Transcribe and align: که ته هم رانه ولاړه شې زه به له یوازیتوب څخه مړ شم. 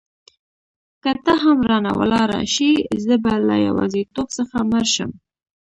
که 1.03 1.11
ته 1.23 1.33
هم 1.43 1.57
رانه 1.69 1.91
ولاړه 1.99 2.41
شې 2.53 2.71
زه 3.05 3.15
به 3.23 3.33
له 3.47 3.55
یوازیتوب 3.67 4.27
څخه 4.37 4.57
مړ 4.69 4.85
شم. 4.93 5.11